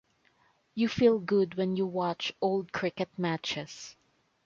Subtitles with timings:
[0.73, 3.95] You feel good when you watch old cricket matches.